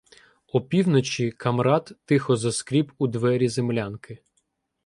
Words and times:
Опівночі 0.47 1.31
Камрад 1.31 1.93
тихо 2.05 2.35
заскріб 2.35 2.91
у 2.97 3.07
двері 3.07 3.49
землянки. 3.49 4.17